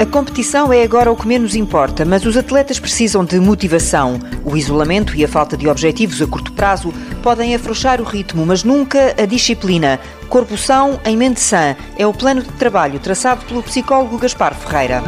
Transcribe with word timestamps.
A 0.00 0.06
competição 0.06 0.72
é 0.72 0.82
agora 0.82 1.12
o 1.12 1.16
que 1.16 1.28
menos 1.28 1.54
importa, 1.54 2.06
mas 2.06 2.24
os 2.24 2.34
atletas 2.34 2.80
precisam 2.80 3.22
de 3.22 3.38
motivação. 3.38 4.18
O 4.46 4.56
isolamento 4.56 5.14
e 5.14 5.22
a 5.22 5.28
falta 5.28 5.58
de 5.58 5.68
objetivos 5.68 6.22
a 6.22 6.26
curto 6.26 6.54
prazo 6.54 6.90
podem 7.22 7.54
afrouxar 7.54 8.00
o 8.00 8.04
ritmo, 8.04 8.46
mas 8.46 8.64
nunca 8.64 9.14
a 9.22 9.26
disciplina. 9.26 10.00
Corpo 10.26 10.56
são 10.56 10.98
em 11.04 11.18
mente 11.18 11.40
sã 11.40 11.76
é 11.98 12.06
o 12.06 12.14
plano 12.14 12.42
de 12.42 12.50
trabalho 12.52 12.98
traçado 12.98 13.44
pelo 13.44 13.62
psicólogo 13.62 14.16
Gaspar 14.16 14.54
Ferreira. 14.54 15.02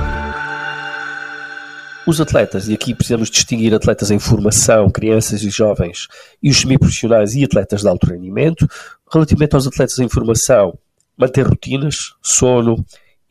Os 2.06 2.20
atletas, 2.20 2.68
e 2.68 2.74
aqui 2.74 2.94
precisamos 2.94 3.30
distinguir 3.30 3.74
atletas 3.74 4.10
em 4.10 4.18
formação, 4.18 4.90
crianças 4.90 5.42
e 5.42 5.48
jovens, 5.48 6.06
e 6.42 6.50
os 6.50 6.60
semiprofissionais 6.60 7.34
e 7.34 7.42
atletas 7.42 7.80
de 7.80 7.88
alto 7.88 8.08
rendimento. 8.08 8.68
Relativamente 9.10 9.54
aos 9.54 9.66
atletas 9.66 9.98
em 10.00 10.08
formação, 10.10 10.78
manter 11.16 11.46
rotinas, 11.46 12.12
sono, 12.20 12.84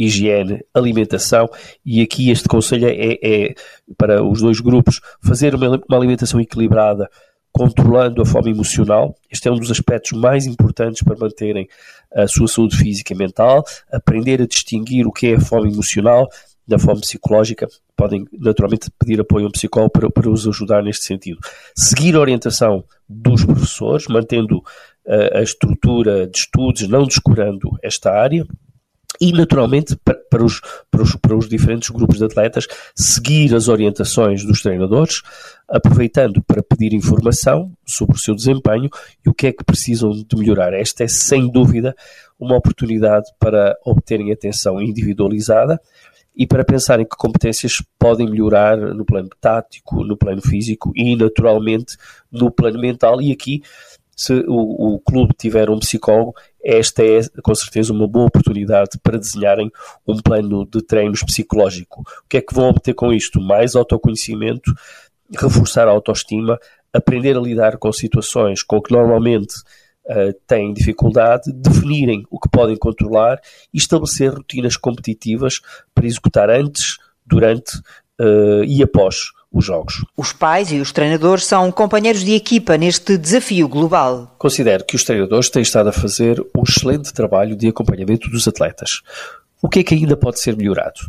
higiene, 0.03 0.63
alimentação, 0.73 1.49
e 1.85 2.01
aqui 2.01 2.29
este 2.29 2.47
conselho 2.47 2.87
é, 2.87 3.17
é 3.21 3.53
para 3.97 4.23
os 4.23 4.41
dois 4.41 4.59
grupos 4.59 4.99
fazer 5.21 5.55
uma, 5.55 5.81
uma 5.87 5.97
alimentação 5.97 6.39
equilibrada, 6.39 7.09
controlando 7.51 8.21
a 8.21 8.25
fome 8.25 8.51
emocional. 8.51 9.15
Este 9.29 9.47
é 9.47 9.51
um 9.51 9.57
dos 9.57 9.71
aspectos 9.71 10.17
mais 10.17 10.45
importantes 10.45 11.03
para 11.03 11.17
manterem 11.17 11.67
a 12.13 12.27
sua 12.27 12.47
saúde 12.47 12.77
física 12.77 13.13
e 13.13 13.17
mental, 13.17 13.63
aprender 13.91 14.41
a 14.41 14.47
distinguir 14.47 15.05
o 15.05 15.11
que 15.11 15.27
é 15.27 15.35
a 15.35 15.41
fome 15.41 15.71
emocional 15.71 16.27
da 16.67 16.79
fome 16.79 17.01
psicológica. 17.01 17.67
Podem 17.95 18.25
naturalmente 18.31 18.89
pedir 18.97 19.19
apoio 19.19 19.45
a 19.45 19.49
um 19.49 19.51
psicólogo 19.51 19.91
para, 19.91 20.09
para 20.09 20.29
os 20.29 20.47
ajudar 20.47 20.81
neste 20.81 21.05
sentido. 21.05 21.39
Seguir 21.75 22.15
a 22.15 22.19
orientação 22.19 22.83
dos 23.07 23.43
professores, 23.43 24.07
mantendo 24.07 24.57
uh, 24.57 25.37
a 25.37 25.41
estrutura 25.41 26.27
de 26.27 26.37
estudos, 26.37 26.87
não 26.87 27.05
descurando 27.05 27.69
esta 27.83 28.11
área 28.11 28.45
e, 29.21 29.31
naturalmente, 29.31 29.95
para, 29.95 30.43
os, 30.43 30.59
para, 30.89 31.03
os, 31.03 31.15
para 31.15 31.37
os 31.37 31.47
diferentes 31.47 31.91
grupos 31.91 32.17
de 32.17 32.25
atletas, 32.25 32.65
seguir 32.95 33.53
as 33.53 33.67
orientações 33.67 34.43
dos 34.43 34.63
treinadores, 34.63 35.21
aproveitando 35.69 36.41
para 36.41 36.63
pedir 36.63 36.91
informação 36.95 37.71
sobre 37.85 38.15
o 38.15 38.19
seu 38.19 38.33
desempenho 38.33 38.89
e 39.23 39.29
o 39.29 39.33
que 39.33 39.45
é 39.45 39.53
que 39.53 39.63
precisam 39.63 40.09
de 40.09 40.35
melhorar. 40.35 40.73
Esta 40.73 41.03
é, 41.03 41.07
sem 41.07 41.51
dúvida, 41.51 41.95
uma 42.39 42.57
oportunidade 42.57 43.29
para 43.39 43.77
obterem 43.85 44.31
atenção 44.31 44.81
individualizada 44.81 45.79
e 46.35 46.47
para 46.47 46.65
pensarem 46.65 47.05
que 47.05 47.15
competências 47.15 47.83
podem 47.99 48.27
melhorar 48.27 48.75
no 48.75 49.05
plano 49.05 49.29
tático, 49.39 50.03
no 50.03 50.17
plano 50.17 50.41
físico 50.41 50.91
e, 50.95 51.15
naturalmente, 51.15 51.95
no 52.31 52.49
plano 52.49 52.79
mental. 52.79 53.21
E 53.21 53.31
aqui 53.31 53.61
se 54.21 54.33
o, 54.47 54.93
o, 54.93 54.99
clube 54.99 55.33
tiver 55.35 55.67
um 55.67 55.79
psicólogo, 55.79 56.35
esta 56.63 57.03
é 57.03 57.21
com 57.41 57.55
certeza 57.55 57.91
uma 57.91 58.07
boa 58.07 58.27
oportunidade 58.27 58.99
para 59.01 59.17
desenharem 59.17 59.71
um 60.07 60.21
plano 60.21 60.63
de 60.63 60.79
treinos 60.83 61.23
psicológico. 61.23 62.01
O 62.01 62.29
que 62.29 62.37
é 62.37 62.41
que 62.41 62.53
vão 62.53 62.69
obter 62.69 62.93
com 62.93 63.11
isto? 63.11 63.41
Mais 63.41 63.75
autoconhecimento, 63.75 64.71
reforçar 65.35 65.87
a 65.87 65.91
autoestima, 65.91 66.59
aprender 66.93 67.35
a 67.35 67.41
lidar 67.41 67.77
com 67.77 67.91
situações 67.91 68.61
com 68.61 68.79
que 68.79 68.93
normalmente 68.93 69.55
uh, 70.05 70.31
têm 70.45 70.71
dificuldade, 70.71 71.51
definirem 71.51 72.23
o 72.29 72.39
que 72.39 72.47
podem 72.47 72.77
controlar 72.77 73.41
e 73.73 73.79
estabelecer 73.79 74.31
rotinas 74.31 74.77
competitivas 74.77 75.61
para 75.95 76.05
executar 76.05 76.47
antes, 76.51 76.97
durante 77.25 77.75
uh, 78.19 78.63
e 78.67 78.83
após 78.83 79.31
os 79.51 79.65
jogos. 79.65 80.05
Os 80.15 80.31
pais 80.31 80.71
e 80.71 80.79
os 80.79 80.91
treinadores 80.91 81.45
são 81.45 81.71
companheiros 81.71 82.23
de 82.23 82.33
equipa 82.33 82.77
neste 82.77 83.17
desafio 83.17 83.67
global. 83.67 84.33
Considero 84.37 84.85
que 84.85 84.95
os 84.95 85.03
treinadores 85.03 85.49
têm 85.49 85.61
estado 85.61 85.89
a 85.89 85.93
fazer 85.93 86.39
um 86.55 86.63
excelente 86.63 87.13
trabalho 87.13 87.55
de 87.55 87.67
acompanhamento 87.67 88.29
dos 88.29 88.47
atletas. 88.47 89.01
O 89.61 89.67
que 89.67 89.79
é 89.79 89.83
que 89.83 89.93
ainda 89.93 90.15
pode 90.15 90.39
ser 90.39 90.55
melhorado? 90.55 90.99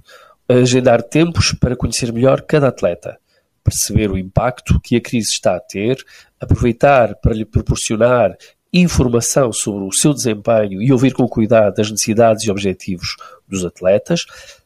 Agendar 0.49 1.03
tempos 1.03 1.53
para 1.53 1.77
conhecer 1.77 2.13
melhor 2.13 2.43
cada 2.43 2.69
atleta, 2.69 3.17
perceber 3.63 4.11
o 4.11 4.19
impacto 4.19 4.81
que 4.81 4.97
a 4.97 5.01
crise 5.01 5.31
está 5.31 5.57
a 5.57 5.61
ter, 5.61 6.05
aproveitar 6.41 7.15
para 7.17 7.33
lhe 7.33 7.45
proporcionar 7.45 8.37
informação 8.73 9.53
sobre 9.53 9.85
o 9.85 9.93
seu 9.93 10.13
desempenho 10.13 10.83
e 10.83 10.91
ouvir 10.91 11.13
com 11.13 11.29
cuidado 11.29 11.79
as 11.79 11.91
necessidades 11.91 12.45
e 12.45 12.51
objetivos 12.51 13.17
dos 13.47 13.65
atletas, 13.65 14.25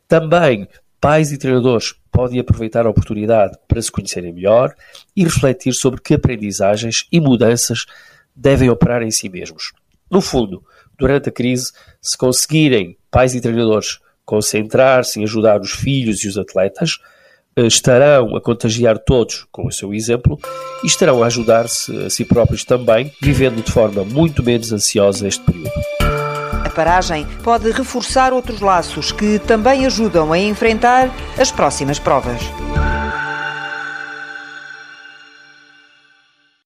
também 0.09 0.69
pais 1.01 1.33
e 1.33 1.39
treinadores 1.39 1.95
podem 2.11 2.41
aproveitar 2.41 2.87
a 2.87 2.91
oportunidade 2.91 3.57
para 3.69 3.81
se 3.81 3.93
conhecerem 3.93 4.33
melhor 4.33 4.75
e 5.15 5.25
refletir 5.25 5.75
sobre 5.75 6.01
que 6.01 6.15
aprendizagens 6.15 7.07
e 7.13 7.21
mudanças 7.21 7.87
devem 8.35 8.71
operar 8.71 9.03
em 9.03 9.11
si 9.11 9.29
mesmos. 9.29 9.73
No 10.11 10.21
fundo, 10.21 10.63
durante 10.99 11.29
a 11.29 11.33
crise, 11.33 11.73
se 12.01 12.17
conseguirem 12.17 12.97
pais 13.11 13.35
e 13.35 13.41
treinadores 13.41 13.99
concentrar-se 14.25 15.21
em 15.21 15.25
ajudar 15.25 15.61
os 15.61 15.73
filhos 15.73 16.25
e 16.25 16.29
os 16.29 16.37
atletas, 16.37 16.99
eh, 17.57 17.67
estarão 17.67 18.35
a 18.37 18.41
contagiar 18.41 18.99
todos 18.99 19.47
com 19.53 19.67
o 19.67 19.73
seu 19.73 19.95
exemplo 19.95 20.39
e 20.83 20.87
estarão 20.87 21.23
a 21.23 21.27
ajudar-se 21.27 21.97
a 22.05 22.11
si 22.11 22.25
próprios 22.25 22.65
também, 22.65 23.13
vivendo 23.23 23.63
de 23.63 23.71
forma 23.71 24.05
muito 24.05 24.43
menos 24.43 24.73
ansiosa 24.73 25.29
este 25.29 25.45
período 25.45 25.96
paragem 26.77 27.27
pode 27.43 27.71
reforçar 27.71 28.35
outros 28.35 28.61
laços 28.61 29.11
que 29.11 29.39
também 29.39 29.87
ajudam 29.87 30.31
a 30.31 30.39
enfrentar 30.39 31.11
as 31.39 31.51
próximas 31.51 31.99
provas. 31.99 32.43